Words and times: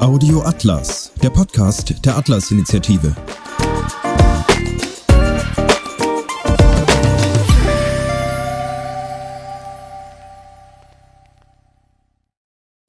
Audio 0.00 0.42
Atlas, 0.42 1.10
der 1.22 1.30
Podcast 1.30 2.04
der 2.04 2.18
Atlas-Initiative. 2.18 3.16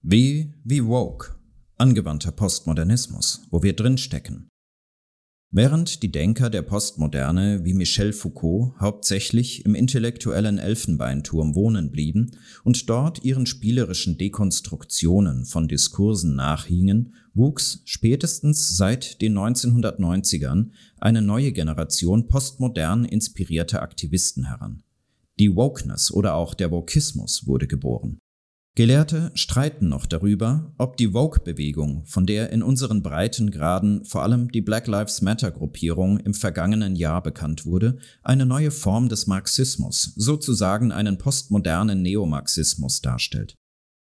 W 0.02 0.52
wie 0.66 0.86
Woke, 0.86 1.36
angewandter 1.78 2.32
Postmodernismus, 2.32 3.48
wo 3.52 3.64
wir 3.64 3.74
drinstecken. 3.74 4.50
Während 5.50 6.04
die 6.04 6.11
Denker 6.11 6.50
der 6.50 6.61
Postmoderne 6.61 7.63
wie 7.63 7.73
Michel 7.73 8.11
Foucault 8.11 8.73
hauptsächlich 8.82 9.63
im 9.66 9.75
intellektuellen 9.75 10.57
Elfenbeinturm 10.57 11.55
wohnen 11.55 11.89
blieben 11.89 12.31
und 12.66 12.89
dort 12.89 13.23
ihren 13.23 13.45
spielerischen 13.45 14.18
Dekonstruktionen 14.18 15.45
von 15.45 15.70
Diskursen 15.70 16.36
nachhingen, 16.36 17.16
wuchs 17.34 17.81
spätestens 17.86 18.75
seit 18.75 19.22
den 19.22 19.38
1990ern 19.38 20.72
eine 20.99 21.22
neue 21.22 21.53
Generation 21.53 22.27
postmodern 22.27 23.05
inspirierter 23.05 23.81
Aktivisten 23.81 24.48
heran. 24.48 24.84
Die 25.39 25.55
Wokeness 25.55 26.11
oder 26.11 26.36
auch 26.36 26.55
der 26.55 26.72
Wokismus 26.72 27.48
wurde 27.48 27.67
geboren. 27.67 28.20
Gelehrte 28.77 29.31
streiten 29.34 29.90
noch 29.90 30.05
darüber, 30.05 30.72
ob 30.77 30.98
die 30.98 31.08
Vogue-Bewegung, 31.08 32.05
von 32.05 32.27
der 32.27 32.52
in 32.52 32.62
unseren 32.62 33.02
Breitengraden 33.02 34.05
vor 34.05 34.22
allem 34.22 34.52
die 34.52 34.62
Black 34.62 34.86
Lives 34.86 35.23
Matter-Gruppierung 35.23 36.20
im 36.20 36.36
vergangenen 36.36 36.95
Jahr 36.95 37.23
bekannt 37.23 37.66
wurde, 37.66 37.98
eine 38.22 38.45
neue 38.45 38.70
Form 38.70 39.09
des 39.09 39.26
Marxismus, 39.26 40.13
sozusagen 40.16 40.91
einen 40.91 41.17
postmodernen 41.17 42.03
Neomarxismus 42.03 43.02
darstellt. 43.02 43.55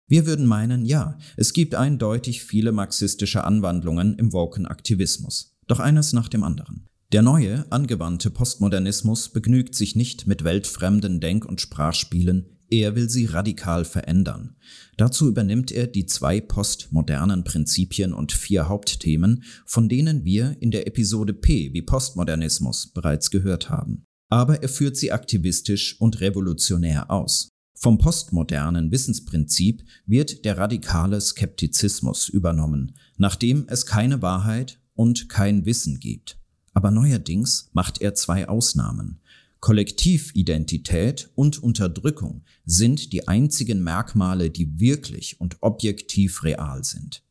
Wir 0.07 0.25
würden 0.27 0.47
meinen, 0.47 0.87
ja, 0.87 1.19
es 1.37 1.53
gibt 1.53 1.75
eindeutig 1.75 2.45
viele 2.45 2.71
marxistische 2.71 3.43
Anwandlungen 3.43 4.15
im 4.21 4.33
Woken-Aktivismus, 4.33 5.57
doch 5.67 5.81
eines 5.81 6.13
nach 6.13 6.29
dem 6.29 6.45
anderen. 6.45 6.87
Der 7.11 7.23
neue, 7.23 7.67
angewandte 7.73 8.31
Postmodernismus 8.31 9.31
begnügt 9.31 9.75
sich 9.75 9.97
nicht 9.97 10.29
mit 10.29 10.45
weltfremden 10.45 11.19
Denk- 11.19 11.45
und 11.45 11.61
Sprachspielen, 11.61 12.60
er 12.71 12.95
will 12.95 13.11
sie 13.11 13.27
radikal 13.27 13.85
verändern. 13.85 14.57
Dazu 14.97 15.29
übernimmt 15.29 15.73
er 15.73 15.87
die 15.87 16.07
zwei 16.07 16.41
postmodernen 16.41 17.45
Prinzipien 17.45 18.13
und 18.13 18.33
vier 18.33 18.69
Hauptthemen, 18.69 19.43
von 19.67 19.89
denen 19.89 20.25
wir 20.25 20.57
in 20.61 20.71
der 20.71 20.87
Episode 20.87 21.35
P 21.35 21.73
wie 21.73 21.83
Postmodernismus 21.83 22.93
bereits 22.93 23.31
gehört 23.31 23.69
haben. 23.69 24.05
Aber 24.29 24.63
er 24.63 24.69
führt 24.69 24.97
sie 24.97 25.13
aktivistisch 25.13 26.01
und 26.01 26.21
revolutionär 26.21 27.11
aus. 27.11 27.49
Vom 27.75 27.99
postmodernen 27.99 28.93
Wissensprinzip 28.93 29.83
wird 30.07 30.45
der 30.45 30.59
radikale 30.59 31.21
Skeptizismus 31.21 32.29
übernommen, 32.29 32.95
nachdem 33.17 33.65
es 33.69 33.87
keine 33.87 34.23
Wahrheit 34.23 34.79
und 34.95 35.29
kein 35.29 35.65
Wissen 35.65 35.99
gibt. 35.99 36.39
Aber 36.75 36.91
neuerdings 36.91 37.71
macht 37.73 38.01
er 38.01 38.15
zwei 38.15 38.49
Ausnahmen. 38.49 39.20
Kollektividentität 39.61 41.31
und 41.35 41.63
Unterdrückung 41.63 42.45
sind 42.65 43.13
die 43.13 43.29
einzigen 43.29 43.83
Merkmale, 43.83 44.51
die 44.51 44.81
wirklich 44.81 45.39
und 45.39 45.59
objektiv 45.61 46.43
real 46.45 46.83
sind. 46.83 47.23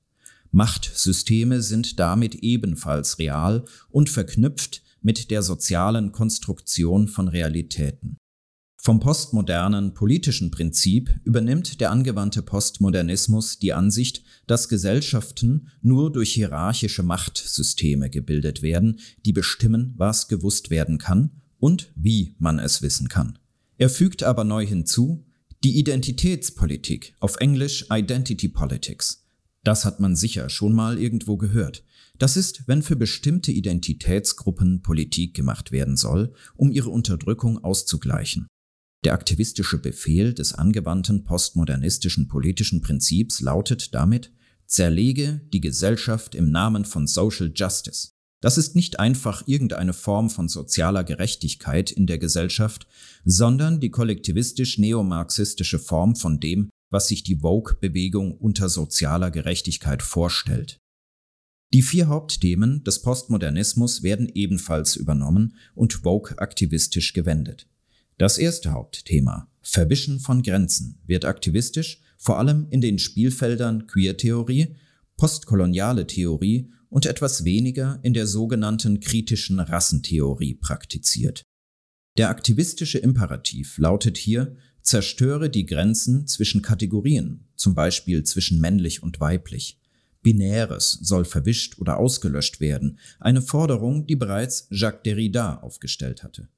Machtsysteme 0.52 1.62
sind 1.62 2.00
damit 2.00 2.36
ebenfalls 2.36 3.18
real 3.20 3.66
und 3.90 4.10
verknüpft 4.10 4.84
mit 5.02 5.32
der 5.32 5.42
sozialen 5.42 6.12
Konstruktion 6.12 7.08
von 7.08 7.28
Realitäten. 7.28 8.18
Vom 8.82 9.00
postmodernen 9.00 9.94
politischen 9.94 10.52
Prinzip 10.52 11.20
übernimmt 11.26 11.82
der 11.82 11.92
angewandte 11.92 12.42
Postmodernismus 12.42 13.60
die 13.60 13.74
Ansicht, 13.74 14.24
dass 14.48 14.70
Gesellschaften 14.70 15.68
nur 15.82 16.12
durch 16.12 16.34
hierarchische 16.34 17.04
Machtsysteme 17.04 18.10
gebildet 18.10 18.62
werden, 18.62 19.00
die 19.26 19.34
bestimmen, 19.34 19.94
was 19.98 20.30
gewusst 20.30 20.70
werden 20.70 20.98
kann 20.98 21.39
und 21.59 21.92
wie 21.95 22.36
man 22.39 22.59
es 22.59 22.81
wissen 22.81 23.09
kann. 23.09 23.37
Er 23.77 23.89
fügt 23.89 24.23
aber 24.23 24.43
neu 24.43 24.65
hinzu, 24.65 25.25
die 25.64 25.77
Identitätspolitik, 25.77 27.15
auf 27.20 27.37
Englisch 27.37 27.86
Identity 27.92 28.47
Politics. 28.47 29.25
Das 29.64 29.86
hat 29.86 29.99
man 29.99 30.15
sicher 30.15 30.49
schon 30.49 30.73
mal 30.73 30.97
irgendwo 30.97 31.37
gehört. 31.37 31.83
Das 32.17 32.37
ist, 32.37 32.67
wenn 32.67 32.81
für 32.81 32.95
bestimmte 32.95 33.52
Identitätsgruppen 33.52 34.81
Politik 34.81 35.33
gemacht 35.33 35.71
werden 35.71 35.97
soll, 35.97 36.33
um 36.55 36.71
ihre 36.71 36.89
Unterdrückung 36.89 37.64
auszugleichen. 37.64 38.47
Der 39.05 39.14
aktivistische 39.14 39.77
Befehl 39.77 40.33
des 40.33 40.53
angewandten 40.53 41.23
postmodernistischen 41.23 42.27
politischen 42.27 42.81
Prinzips 42.81 43.39
lautet 43.39 43.93
damit, 43.93 44.33
zerlege 44.65 45.41
die 45.53 45.61
Gesellschaft 45.61 46.36
im 46.36 46.52
Namen 46.52 46.83
von 46.83 47.08
Social 47.08 47.52
Justice. 47.55 48.09
Das 48.42 48.58
ist 48.58 48.76
nicht 48.76 49.00
einfach 49.00 49.44
irgendeine 49.48 49.94
Form 49.94 50.30
von 50.30 50.48
sozialer 50.48 51.04
Gerechtigkeit 51.04 51.92
in 51.92 52.08
der 52.08 52.17
Gesellschaft, 52.17 52.88
sondern 53.26 53.82
die 53.82 53.89
kollektivistisch-neomarxistische 53.89 55.80
Form 55.80 56.16
von 56.16 56.39
dem, 56.39 56.70
was 56.89 57.10
sich 57.10 57.23
die 57.23 57.39
Vogue-Bewegung 57.39 58.32
unter 58.32 58.70
sozialer 58.70 59.30
Gerechtigkeit 59.30 60.02
vorstellt. 60.02 60.77
Die 61.72 61.83
vier 61.83 62.08
Hauptthemen 62.08 62.83
des 62.83 63.02
Postmodernismus 63.02 64.02
werden 64.02 64.32
ebenfalls 64.33 64.95
übernommen 64.95 65.56
und 65.76 65.94
Vogue-aktivistisch 65.94 67.14
gewendet. 67.14 67.67
Das 68.17 68.38
erste 68.38 68.71
Hauptthema, 68.71 69.48
Verwischen 69.61 70.20
von 70.20 70.42
Grenzen, 70.42 71.00
wird 71.06 71.26
aktivistisch 71.26 72.02
vor 72.17 72.39
allem 72.39 72.67
in 72.70 72.82
den 72.82 72.98
Spielfeldern 72.98 73.86
Queer-Theorie, 73.86 74.76
postkoloniale 75.16 76.08
Theorie 76.08 76.71
und 76.89 77.05
etwas 77.05 77.45
weniger 77.45 78.00
in 78.04 78.14
der 78.14 78.27
sogenannten 78.27 79.00
kritischen 79.00 79.60
Rassentheorie 79.60 80.55
praktiziert. 80.55 81.44
Der 82.17 82.30
aktivistische 82.30 82.98
Imperativ 82.98 83.77
lautet 83.77 84.17
hier, 84.17 84.55
zerstöre 84.82 85.50
die 85.50 85.66
Grenzen 85.66 86.27
zwischen 86.27 86.61
Kategorien, 86.61 87.48
zum 87.55 87.76
Beispiel 87.76 88.23
zwischen 88.23 88.60
männlich 88.60 89.04
und 89.04 89.20
weiblich. 89.20 89.80
Binäres 90.22 90.92
soll 91.02 91.26
verwischt 91.26 91.80
oder 91.80 91.98
ausgelöscht 91.98 92.60
werden, 92.60 93.00
eine 93.20 93.42
Forderung, 93.42 94.06
die 94.06 94.16
bereits 94.16 94.67
Jacques 94.70 95.04
Derrida 95.04 95.60
aufgestellt 95.60 96.23
hatte. 96.23 96.50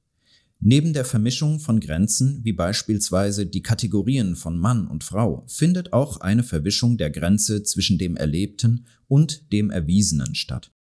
Neben 0.64 0.92
der 0.92 1.04
Vermischung 1.04 1.58
von 1.58 1.80
Grenzen, 1.80 2.38
wie 2.44 2.52
beispielsweise 2.52 3.46
die 3.46 3.62
Kategorien 3.62 4.36
von 4.36 4.56
Mann 4.56 4.86
und 4.86 5.02
Frau, 5.02 5.44
findet 5.48 5.92
auch 5.92 6.20
eine 6.20 6.44
Verwischung 6.44 6.96
der 6.98 7.10
Grenze 7.10 7.64
zwischen 7.64 7.98
dem 7.98 8.16
Erlebten 8.16 8.86
und 9.08 9.52
dem 9.52 9.70
Erwiesenen 9.70 10.36
statt. 10.36 10.72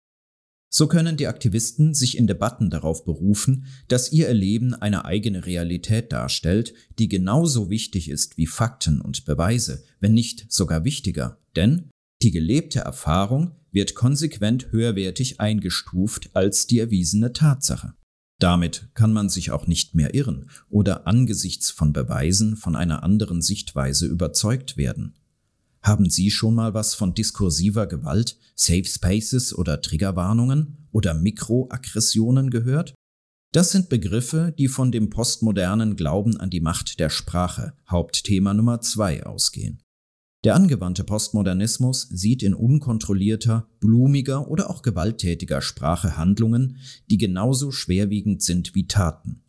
So 0.69 0.88
können 0.88 1.18
die 1.18 1.25
Aktivisten 1.25 1.96
sich 1.96 2.16
in 2.16 2.28
Debatten 2.28 2.69
darauf 2.69 3.06
berufen, 3.06 3.66
dass 3.88 4.12
ihr 4.12 4.28
Erleben 4.28 4.75
eine 4.75 5.03
eigene 5.06 5.47
Realität 5.47 6.12
darstellt, 6.12 6.75
die 7.00 7.09
genauso 7.09 7.72
wichtig 7.72 8.08
ist 8.08 8.38
wie 8.38 8.46
Fakten 8.46 9.02
und 9.02 9.25
Beweise, 9.25 9.84
wenn 10.00 10.13
nicht 10.13 10.46
sogar 10.52 10.86
wichtiger, 10.86 11.40
denn 11.56 11.90
die 12.22 12.31
gelebte 12.31 12.81
Erfahrung 12.81 13.56
wird 13.72 13.96
konsequent 13.96 14.72
höherwertig 14.72 15.40
eingestuft 15.40 16.30
als 16.36 16.68
die 16.68 16.78
erwiesene 16.78 17.34
Tatsache. 17.34 17.96
Damit 18.41 18.90
kann 18.96 19.13
man 19.13 19.29
sich 19.29 19.52
auch 19.52 19.68
nicht 19.68 19.94
mehr 19.94 20.16
irren 20.16 20.50
oder 20.68 21.06
angesichts 21.06 21.69
von 21.69 21.94
Beweisen 21.94 22.57
von 22.57 22.75
einer 22.75 23.03
anderen 23.03 23.40
Sichtweise 23.44 24.07
überzeugt 24.07 24.78
werden. 24.78 25.13
Haben 25.84 26.09
Sie 26.09 26.31
schon 26.31 26.56
mal 26.56 26.74
was 26.74 26.96
von 26.96 27.13
diskursiver 27.13 27.85
Gewalt, 27.85 28.40
Safe 28.56 28.85
Spaces 28.85 29.53
oder 29.53 29.80
Triggerwarnungen 29.80 30.88
oder 30.91 31.13
Mikroaggressionen 31.13 32.50
gehört? 32.50 32.96
Das 33.51 33.69
sind 33.69 33.90
Begriffe, 33.90 34.56
die 34.57 34.69
von 34.69 34.91
dem 34.91 35.12
postmodernen 35.12 35.96
Glauben 35.96 36.38
an 36.38 36.50
die 36.50 36.62
Macht 36.62 37.00
der 37.00 37.12
Sprache, 37.12 37.74
Hauptthema 37.88 38.56
Nummer 38.56 38.81
zwei, 38.81 39.24
ausgehen. 39.24 39.84
Der 40.44 40.56
angewandte 40.56 41.04
Postmodernismus 41.04 42.10
sieht 42.10 42.42
in 42.42 42.56
unkontrollierter, 42.56 43.69
blumiger 43.80 44.48
oder 44.48 44.71
auch 44.71 44.81
gewalttätiger 44.81 45.62
Sprache 45.62 46.18
Handlungen, 46.18 46.77
die 47.12 47.19
genauso 47.19 47.71
schwerwiegend 47.71 48.42
sind 48.42 48.74
wie 48.74 48.88
Taten. 48.88 49.44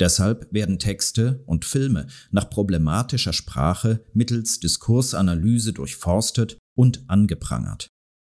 Deshalb 0.00 0.50
werden 0.52 0.78
Texte 0.78 1.42
und 1.46 1.66
Filme 1.66 2.06
nach 2.30 2.48
problematischer 2.48 3.34
Sprache 3.34 4.04
mittels 4.14 4.60
Diskursanalyse 4.60 5.74
durchforstet 5.74 6.56
und 6.74 7.04
angeprangert. 7.08 7.88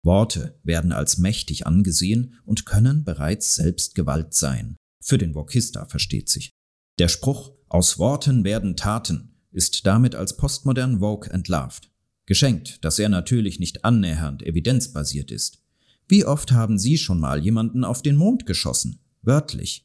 Worte 0.03 0.59
werden 0.65 0.93
als 0.93 1.19
mächtig 1.19 1.67
angesehen 1.67 2.41
und 2.45 2.65
können 2.65 3.05
bereits 3.05 3.55
selbst 3.55 3.95
Gewalt 3.95 4.35
sein. 4.35 4.77
Für 5.03 5.19
den 5.19 5.35
Wokista 5.35 5.85
versteht 5.85 6.29
sich. 6.29 6.51
Der 6.99 7.09
Spruch 7.09 7.53
Aus 7.69 7.99
Worten 7.99 8.43
werden 8.45 8.77
Taten 8.77 9.37
ist 9.53 9.87
damit 9.87 10.15
als 10.15 10.37
postmodern 10.37 11.01
Vogue 11.01 11.31
entlarvt. 11.31 11.90
Geschenkt, 12.31 12.85
dass 12.85 13.01
er 13.01 13.09
natürlich 13.09 13.59
nicht 13.59 13.85
annähernd 13.85 14.47
evidenzbasiert 14.47 15.33
ist. 15.33 15.65
Wie 16.07 16.25
oft 16.25 16.53
haben 16.53 16.79
Sie 16.79 16.97
schon 16.97 17.19
mal 17.19 17.43
jemanden 17.43 17.83
auf 17.83 18.03
den 18.03 18.15
Mond 18.15 18.47
geschossen? 18.47 19.01
Wörtlich. 19.23 19.85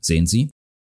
Sehen 0.00 0.26
Sie? 0.26 0.48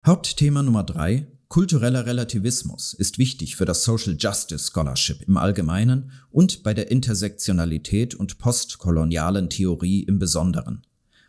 Hauptthema 0.05 0.63
Nummer 0.63 0.85
drei: 0.85 1.27
Kultureller 1.49 2.05
Relativismus 2.05 2.93
ist 2.93 3.17
wichtig 3.17 3.57
für 3.57 3.65
das 3.65 3.83
Social 3.83 4.15
Justice 4.19 4.71
Scholarship 4.71 5.23
im 5.23 5.39
Allgemeinen 5.39 6.13
und 6.29 6.63
bei 6.63 6.75
der 6.75 6.91
Intersektionalität 6.91 8.15
und 8.15 8.37
postkolonialen 8.37 9.49
Theorie 9.49 10.03
im 10.03 10.19
Besonderen. 10.19 10.83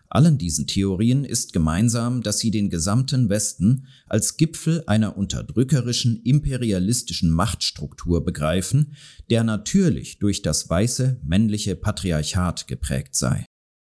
Allen 0.09 0.37
diesen 0.37 0.67
Theorien 0.67 1.25
ist 1.25 1.53
gemeinsam, 1.53 2.21
dass 2.21 2.39
sie 2.39 2.51
den 2.51 2.69
gesamten 2.69 3.29
Westen 3.29 3.87
als 4.07 4.37
Gipfel 4.37 4.83
einer 4.87 5.17
unterdrückerischen, 5.17 6.21
imperialistischen 6.23 7.29
Machtstruktur 7.29 8.23
begreifen, 8.23 8.95
der 9.29 9.43
natürlich 9.43 10.19
durch 10.19 10.41
das 10.41 10.69
weiße 10.69 11.19
männliche 11.23 11.75
Patriarchat 11.75 12.67
geprägt 12.67 13.15
sei. 13.15 13.45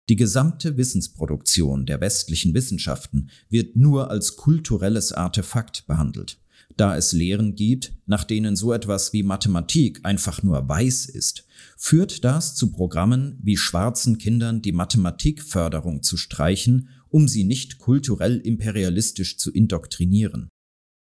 Die 0.08 0.16
gesamte 0.16 0.76
Wissensproduktion 0.76 1.86
der 1.86 2.00
westlichen 2.00 2.52
Wissenschaften 2.52 3.30
wird 3.48 3.76
nur 3.76 4.10
als 4.10 4.34
kulturelles 4.34 5.12
Artefakt 5.12 5.86
behandelt, 5.86 6.40
da 6.80 6.96
es 6.96 7.12
Lehren 7.12 7.56
gibt, 7.56 7.92
nach 8.06 8.24
denen 8.24 8.56
so 8.56 8.72
etwas 8.72 9.12
wie 9.12 9.22
Mathematik 9.22 10.00
einfach 10.02 10.42
nur 10.42 10.66
weiß 10.66 11.06
ist, 11.06 11.46
führt 11.76 12.24
das 12.24 12.54
zu 12.54 12.72
Programmen 12.72 13.38
wie 13.42 13.58
schwarzen 13.58 14.16
Kindern 14.16 14.62
die 14.62 14.72
Mathematikförderung 14.72 16.02
zu 16.02 16.16
streichen, 16.16 16.88
um 17.10 17.28
sie 17.28 17.44
nicht 17.44 17.78
kulturell 17.78 18.38
imperialistisch 18.38 19.36
zu 19.36 19.52
indoktrinieren. 19.52 20.48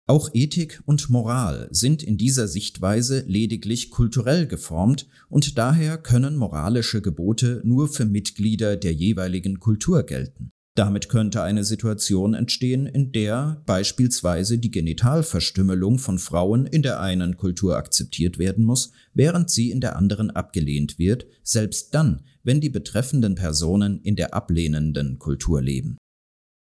Auch 0.06 0.30
Ethik 0.34 0.84
und 0.86 1.10
Moral 1.10 1.70
sind 1.72 2.04
in 2.04 2.18
dieser 2.18 2.48
Sichtweise 2.48 3.24
lediglich 3.26 3.90
kulturell 3.90 4.46
geformt 4.46 5.08
und 5.28 5.58
daher 5.58 5.98
können 5.98 6.36
moralische 6.36 7.02
Gebote 7.02 7.62
nur 7.64 7.88
für 7.88 8.06
Mitglieder 8.06 8.76
der 8.76 8.94
jeweiligen 8.94 9.60
Kultur 9.60 10.04
gelten. 10.04 10.53
Damit 10.76 11.08
könnte 11.08 11.44
eine 11.44 11.64
Situation 11.64 12.34
entstehen, 12.34 12.88
in 12.88 13.12
der 13.12 13.62
beispielsweise 13.68 14.58
die 14.58 14.72
Genitalverstümmelung 14.72 16.00
von 16.00 16.18
Frauen 16.18 16.66
in 16.66 16.82
der 16.82 17.00
einen 17.00 17.38
Kultur 17.38 17.78
akzeptiert 17.78 18.40
werden 18.40 18.66
muss, 18.66 18.92
während 19.14 19.52
sie 19.52 19.70
in 19.70 19.82
der 19.82 19.96
anderen 19.96 20.32
abgelehnt 20.32 20.98
wird, 20.98 21.28
selbst 21.44 21.94
dann, 21.94 22.24
wenn 22.42 22.60
die 22.60 22.70
betreffenden 22.70 23.36
Personen 23.36 24.02
in 24.02 24.16
der 24.16 24.34
ablehnenden 24.34 25.20
Kultur 25.20 25.62
leben. 25.62 25.98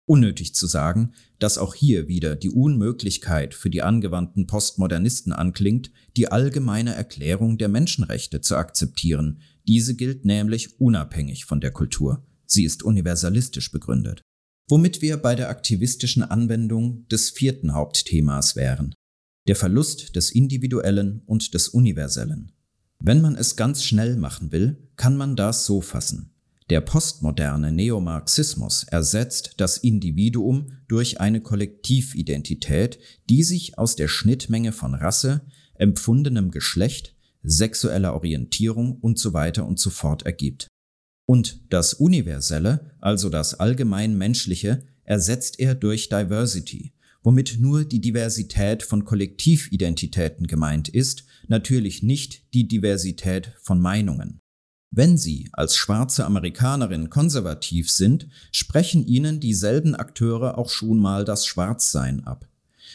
Unnötig 0.04 0.52
zu 0.56 0.66
sagen, 0.66 1.12
dass 1.38 1.56
auch 1.56 1.76
hier 1.76 2.08
wieder 2.08 2.34
die 2.34 2.50
Unmöglichkeit 2.50 3.54
für 3.54 3.70
die 3.70 3.82
angewandten 3.82 4.48
Postmodernisten 4.48 5.32
anklingt, 5.32 5.92
die 6.16 6.26
allgemeine 6.26 6.92
Erklärung 6.92 7.56
der 7.56 7.68
Menschenrechte 7.68 8.40
zu 8.40 8.56
akzeptieren. 8.56 9.40
Diese 9.68 9.94
gilt 9.94 10.24
nämlich 10.24 10.80
unabhängig 10.80 11.44
von 11.44 11.60
der 11.60 11.70
Kultur. 11.70 12.26
Sie 12.52 12.64
ist 12.64 12.82
universalistisch 12.82 13.72
begründet. 13.72 14.20
Womit 14.68 15.00
wir 15.00 15.16
bei 15.16 15.34
der 15.34 15.48
aktivistischen 15.48 16.22
Anwendung 16.22 17.08
des 17.08 17.30
vierten 17.30 17.72
Hauptthemas 17.72 18.56
wären. 18.56 18.94
Der 19.48 19.56
Verlust 19.56 20.16
des 20.16 20.30
Individuellen 20.30 21.22
und 21.24 21.54
des 21.54 21.68
Universellen. 21.68 22.52
Wenn 23.00 23.22
man 23.22 23.36
es 23.36 23.56
ganz 23.56 23.82
schnell 23.82 24.16
machen 24.16 24.52
will, 24.52 24.86
kann 24.96 25.16
man 25.16 25.34
das 25.34 25.64
so 25.64 25.80
fassen. 25.80 26.34
Der 26.68 26.82
postmoderne 26.82 27.72
Neomarxismus 27.72 28.84
ersetzt 28.84 29.54
das 29.56 29.78
Individuum 29.78 30.72
durch 30.88 31.20
eine 31.20 31.40
Kollektividentität, 31.40 32.98
die 33.30 33.44
sich 33.44 33.78
aus 33.78 33.96
der 33.96 34.08
Schnittmenge 34.08 34.72
von 34.72 34.94
Rasse, 34.94 35.46
empfundenem 35.74 36.50
Geschlecht, 36.50 37.16
sexueller 37.42 38.12
Orientierung 38.12 38.98
und 38.98 39.18
so 39.18 39.32
weiter 39.32 39.66
und 39.66 39.78
so 39.78 39.88
fort 39.88 40.24
ergibt. 40.24 40.68
Und 41.32 41.62
das 41.70 41.94
Universelle, 41.94 42.90
also 43.00 43.30
das 43.30 43.54
allgemein 43.54 44.18
Menschliche, 44.18 44.82
ersetzt 45.04 45.58
er 45.60 45.74
durch 45.74 46.10
Diversity, 46.10 46.92
womit 47.22 47.56
nur 47.58 47.86
die 47.86 48.02
Diversität 48.02 48.82
von 48.82 49.06
Kollektividentitäten 49.06 50.46
gemeint 50.46 50.90
ist, 50.90 51.24
natürlich 51.48 52.02
nicht 52.02 52.52
die 52.52 52.68
Diversität 52.68 53.52
von 53.62 53.80
Meinungen. 53.80 54.40
Wenn 54.90 55.16
Sie 55.16 55.48
als 55.54 55.74
schwarze 55.74 56.26
Amerikanerin 56.26 57.08
konservativ 57.08 57.90
sind, 57.90 58.28
sprechen 58.50 59.06
Ihnen 59.06 59.40
dieselben 59.40 59.94
Akteure 59.94 60.58
auch 60.58 60.68
schon 60.68 60.98
mal 60.98 61.24
das 61.24 61.46
Schwarzsein 61.46 62.26
ab. 62.26 62.46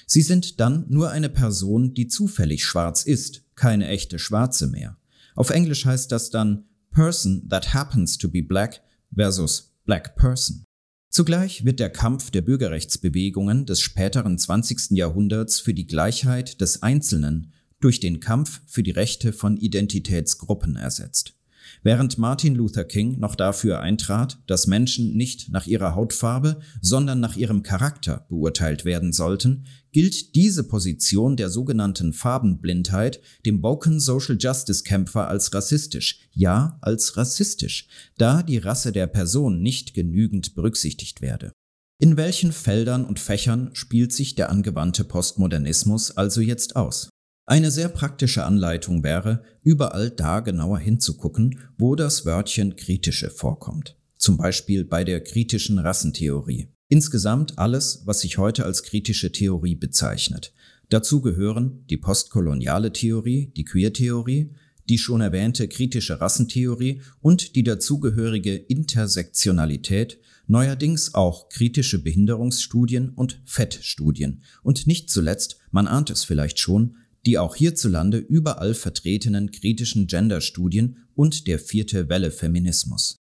Sie 0.06 0.22
sind 0.22 0.60
dann 0.60 0.86
nur 0.90 1.10
eine 1.10 1.30
Person, 1.30 1.96
die 1.96 2.08
zufällig 2.08 2.64
schwarz 2.64 3.02
ist, 3.02 3.42
keine 3.56 3.88
echte 3.88 4.20
Schwarze 4.20 4.68
mehr. 4.68 4.96
Auf 5.34 5.50
Englisch 5.50 5.86
heißt 5.86 6.12
das 6.12 6.30
dann 6.30 6.66
Person 6.98 7.48
that 7.48 7.76
happens 7.76 8.18
to 8.18 8.28
be 8.28 8.42
black 8.42 8.82
versus 9.16 9.72
Black 9.86 10.16
Person. 10.16 10.66
Zugleich 11.12 11.64
wird 11.64 11.80
der 11.80 11.92
Kampf 11.92 12.32
der 12.32 12.42
Bürgerrechtsbewegungen 12.42 13.68
des 13.68 13.82
späteren 13.82 14.40
20. 14.40 14.98
Jahrhunderts 14.98 15.60
für 15.60 15.76
die 15.76 15.86
Gleichheit 15.86 16.60
des 16.60 16.82
Einzelnen 16.82 17.54
durch 17.80 18.00
den 18.00 18.20
Kampf 18.20 18.62
für 18.66 18.82
die 18.82 18.90
Rechte 18.90 19.32
von 19.32 19.58
Identitätsgruppen 19.58 20.76
ersetzt. 20.76 21.37
Während 21.84 22.18
Martin 22.18 22.56
Luther 22.56 22.84
King 22.84 23.20
noch 23.20 23.36
dafür 23.36 23.80
eintrat, 23.80 24.40
dass 24.48 24.68
Menschen 24.68 25.16
nicht 25.16 25.52
nach 25.52 25.68
ihrer 25.68 25.96
Hautfarbe, 25.96 26.60
sondern 26.82 27.20
nach 27.20 27.36
ihrem 27.36 27.64
Charakter 27.64 28.26
beurteilt 28.30 28.86
werden 28.86 29.14
sollten, 29.14 29.66
gilt 29.92 30.36
diese 30.36 30.64
Position 30.64 31.38
der 31.38 31.50
sogenannten 31.50 32.14
Farbenblindheit 32.14 33.22
dem 33.46 33.64
Woken 33.64 34.00
Social 34.00 34.38
Justice 34.40 34.84
Kämpfer 34.84 35.28
als 35.28 35.54
rassistisch, 35.54 36.20
ja 36.32 36.78
als 36.82 37.18
rassistisch, 37.18 37.88
da 38.18 38.44
die 38.44 38.58
Rasse 38.58 38.92
der 38.92 39.08
Person 39.08 39.62
nicht 39.62 39.94
genügend 39.94 40.56
berücksichtigt 40.56 41.22
werde. 41.22 41.52
In 42.00 42.16
welchen 42.16 42.52
Feldern 42.52 43.06
und 43.06 43.20
Fächern 43.20 43.72
spielt 43.74 44.14
sich 44.14 44.36
der 44.36 44.50
angewandte 44.52 45.04
Postmodernismus 45.04 46.16
also 46.16 46.42
jetzt 46.42 46.76
aus? 46.76 47.10
Eine 47.50 47.72
sehr 47.72 47.88
praktische 47.88 48.44
Anleitung 48.44 49.06
wäre, 49.06 49.42
überall 49.64 50.10
da 50.10 50.42
genauer 50.42 50.80
hinzugucken, 50.80 51.60
wo 51.78 51.96
das 51.96 52.26
Wörtchen 52.26 52.76
kritische 52.76 53.30
vorkommt. 53.30 53.96
Zum 54.18 54.36
Beispiel 54.36 54.84
bei 54.84 55.06
der 55.06 55.24
kritischen 55.24 55.80
Rassentheorie. 55.80 56.68
Insgesamt 56.90 57.58
alles, 57.58 58.02
was 58.04 58.20
sich 58.20 58.38
heute 58.38 58.66
als 58.66 58.84
kritische 58.84 59.32
Theorie 59.32 59.76
bezeichnet. 59.76 60.54
Dazu 60.90 61.22
gehören 61.22 61.86
die 61.90 61.96
postkoloniale 61.96 62.92
Theorie, 62.92 63.54
die 63.56 63.64
Queer-Theorie, 63.64 64.54
die 64.90 64.98
schon 64.98 65.22
erwähnte 65.22 65.70
kritische 65.70 66.20
Rassentheorie 66.20 67.02
und 67.22 67.56
die 67.56 67.64
dazugehörige 67.64 68.56
Intersektionalität, 68.56 70.20
neuerdings 70.48 71.14
auch 71.14 71.48
kritische 71.48 72.04
Behinderungsstudien 72.04 73.10
und 73.10 73.42
Fettstudien 73.46 74.44
und 74.64 74.86
nicht 74.86 75.10
zuletzt, 75.10 75.60
man 75.72 75.88
ahnt 75.88 76.10
es 76.10 76.26
vielleicht 76.26 76.60
schon, 76.60 76.98
die 77.28 77.38
auch 77.38 77.58
hierzulande 77.58 78.18
überall 78.18 78.74
vertretenen 78.74 79.52
kritischen 79.52 80.08
Genderstudien 80.08 81.06
und 81.14 81.46
der 81.48 81.60
vierte 81.60 82.08
Welle 82.08 82.32
Feminismus. 82.32 83.18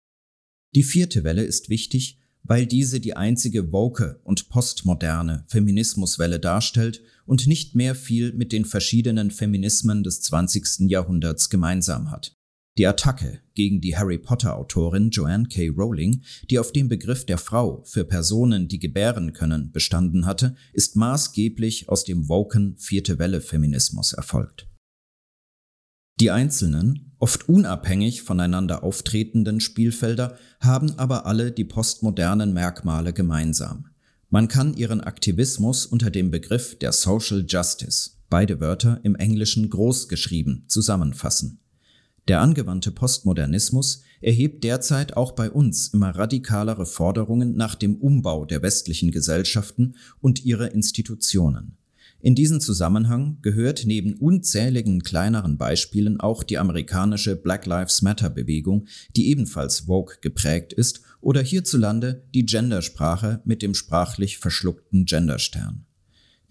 Die 0.76 0.84
vierte 0.84 1.24
Welle 1.24 1.42
ist 1.42 1.68
wichtig, 1.68 2.20
weil 2.44 2.66
diese 2.66 3.00
die 3.00 3.16
einzige 3.16 3.72
woke 3.72 4.20
und 4.22 4.48
postmoderne 4.48 5.44
Feminismuswelle 5.48 6.38
darstellt 6.38 7.02
und 7.24 7.48
nicht 7.48 7.74
mehr 7.74 7.96
viel 7.96 8.32
mit 8.32 8.52
den 8.52 8.64
verschiedenen 8.64 9.32
Feminismen 9.32 10.04
des 10.04 10.20
20. 10.20 10.88
Jahrhunderts 10.88 11.50
gemeinsam 11.50 12.12
hat. 12.12 12.36
Die 12.78 12.86
Attacke 12.86 13.40
gegen 13.54 13.80
die 13.80 13.96
Harry 13.96 14.18
Potter-Autorin 14.18 15.08
Joanne 15.08 15.48
K. 15.48 15.68
Rowling, 15.68 16.22
die 16.50 16.58
auf 16.58 16.72
dem 16.72 16.88
Begriff 16.88 17.24
der 17.24 17.38
Frau 17.38 17.82
für 17.84 18.04
Personen, 18.04 18.68
die 18.68 18.78
gebären 18.78 19.32
können, 19.32 19.72
bestanden 19.72 20.26
hatte, 20.26 20.56
ist 20.74 20.94
maßgeblich 20.94 21.88
aus 21.88 22.04
dem 22.04 22.28
woken 22.28 22.76
Vierte 22.76 23.18
Welle-Feminismus 23.18 24.12
erfolgt. 24.12 24.68
Die 26.20 26.30
einzelnen, 26.30 27.12
oft 27.18 27.48
unabhängig 27.48 28.22
voneinander 28.22 28.82
auftretenden 28.82 29.60
Spielfelder 29.60 30.38
haben 30.60 30.98
aber 30.98 31.24
alle 31.24 31.52
die 31.52 31.64
postmodernen 31.64 32.52
Merkmale 32.52 33.14
gemeinsam. 33.14 33.86
Man 34.28 34.48
kann 34.48 34.74
ihren 34.74 35.00
Aktivismus 35.00 35.86
unter 35.86 36.10
dem 36.10 36.30
Begriff 36.30 36.78
der 36.78 36.92
Social 36.92 37.44
Justice, 37.48 38.10
beide 38.28 38.60
Wörter 38.60 39.00
im 39.02 39.14
Englischen 39.14 39.70
groß 39.70 40.08
geschrieben, 40.08 40.64
zusammenfassen. 40.68 41.60
Der 42.28 42.40
angewandte 42.40 42.90
Postmodernismus 42.90 44.02
erhebt 44.20 44.64
derzeit 44.64 45.16
auch 45.16 45.32
bei 45.32 45.50
uns 45.50 45.88
immer 45.88 46.10
radikalere 46.10 46.84
Forderungen 46.84 47.56
nach 47.56 47.76
dem 47.76 47.96
Umbau 47.96 48.44
der 48.44 48.62
westlichen 48.62 49.12
Gesellschaften 49.12 49.94
und 50.20 50.44
ihrer 50.44 50.72
Institutionen. 50.72 51.76
In 52.20 52.34
diesen 52.34 52.60
Zusammenhang 52.60 53.38
gehört 53.42 53.84
neben 53.86 54.14
unzähligen 54.14 55.02
kleineren 55.02 55.58
Beispielen 55.58 56.18
auch 56.18 56.42
die 56.42 56.58
amerikanische 56.58 57.36
Black 57.36 57.66
Lives 57.66 58.02
Matter 58.02 58.30
Bewegung, 58.30 58.86
die 59.14 59.28
ebenfalls 59.28 59.86
woke 59.86 60.18
geprägt 60.20 60.72
ist, 60.72 61.02
oder 61.20 61.42
hierzulande 61.42 62.24
die 62.34 62.46
Gendersprache 62.46 63.42
mit 63.44 63.62
dem 63.62 63.74
sprachlich 63.74 64.38
verschluckten 64.38 65.04
Genderstern. 65.04 65.85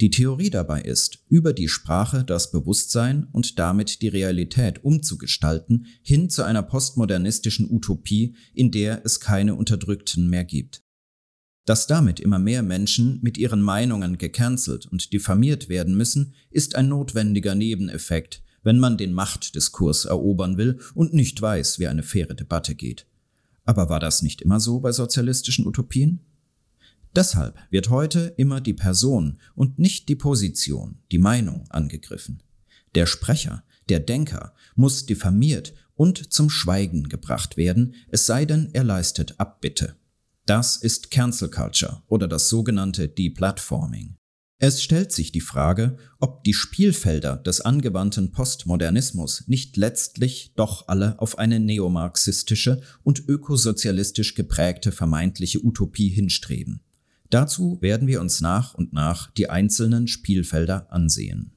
Die 0.01 0.09
Theorie 0.09 0.49
dabei 0.49 0.81
ist, 0.81 1.19
über 1.29 1.53
die 1.53 1.69
Sprache 1.69 2.25
das 2.25 2.51
Bewusstsein 2.51 3.27
und 3.31 3.59
damit 3.59 4.01
die 4.01 4.09
Realität 4.09 4.83
umzugestalten 4.83 5.85
hin 6.01 6.29
zu 6.29 6.43
einer 6.43 6.63
postmodernistischen 6.63 7.71
Utopie, 7.71 8.35
in 8.53 8.71
der 8.71 9.05
es 9.05 9.21
keine 9.21 9.55
Unterdrückten 9.55 10.29
mehr 10.29 10.43
gibt. 10.43 10.83
Dass 11.65 11.87
damit 11.87 12.19
immer 12.19 12.39
mehr 12.39 12.61
Menschen 12.61 13.19
mit 13.21 13.37
ihren 13.37 13.61
Meinungen 13.61 14.17
gecancelt 14.17 14.85
und 14.85 15.13
diffamiert 15.13 15.69
werden 15.69 15.95
müssen, 15.95 16.33
ist 16.51 16.75
ein 16.75 16.89
notwendiger 16.89 17.55
Nebeneffekt, 17.55 18.43
wenn 18.63 18.79
man 18.79 18.97
den 18.97 19.13
Machtdiskurs 19.13 20.05
erobern 20.05 20.57
will 20.57 20.79
und 20.93 21.13
nicht 21.13 21.41
weiß, 21.41 21.79
wie 21.79 21.87
eine 21.87 22.03
faire 22.03 22.35
Debatte 22.35 22.75
geht. 22.75 23.07
Aber 23.63 23.89
war 23.89 23.99
das 23.99 24.21
nicht 24.21 24.41
immer 24.41 24.59
so 24.59 24.79
bei 24.79 24.91
sozialistischen 24.91 25.65
Utopien? 25.65 26.19
Deshalb 27.15 27.55
wird 27.69 27.89
heute 27.89 28.33
immer 28.37 28.59
die 28.59 28.73
Person 28.73 29.39
und 29.55 29.79
nicht 29.79 30.09
die 30.09 30.15
Position, 30.15 30.99
die 31.11 31.17
Meinung 31.17 31.65
angegriffen. 31.69 32.43
Der 32.93 33.05
Sprecher, 33.05 33.63
der 33.87 33.99
Denker 33.99 34.53
muss 34.75 35.05
diffamiert 35.05 35.73
und 35.95 36.33
zum 36.33 36.49
Schweigen 36.49 37.07
gebracht 37.07 37.55
werden, 37.55 37.95
es 38.09 38.25
sei 38.25 38.45
denn, 38.45 38.69
er 38.73 38.83
leistet 38.83 39.39
Abbitte. 39.39 39.95
Das 40.45 40.77
ist 40.77 41.09
Cancel 41.09 41.49
Culture 41.49 42.03
oder 42.07 42.27
das 42.27 42.49
sogenannte 42.49 43.07
Deplatforming. 43.07 44.15
Es 44.57 44.81
stellt 44.81 45.11
sich 45.11 45.31
die 45.31 45.41
Frage, 45.41 45.97
ob 46.19 46.43
die 46.43 46.53
Spielfelder 46.53 47.35
des 47.35 47.61
angewandten 47.61 48.31
Postmodernismus 48.31 49.43
nicht 49.47 49.75
letztlich 49.75 50.53
doch 50.55 50.87
alle 50.87 51.19
auf 51.19 51.37
eine 51.37 51.59
neomarxistische 51.59 52.81
und 53.03 53.27
ökosozialistisch 53.27 54.33
geprägte 54.33 54.91
vermeintliche 54.93 55.63
Utopie 55.63 56.09
hinstreben. 56.09 56.84
Dazu 57.35 57.77
werden 57.81 58.07
wir 58.07 58.21
uns 58.21 58.39
nach 58.39 58.75
und 58.75 58.93
nach 58.93 59.29
die 59.31 59.49
einzelnen 59.49 60.07
Spielfelder 60.07 60.87
ansehen. 60.89 61.51